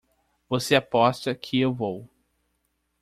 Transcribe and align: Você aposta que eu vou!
Você 0.49 0.73
aposta 0.73 1.35
que 1.35 1.59
eu 1.61 1.71
vou! 1.75 2.09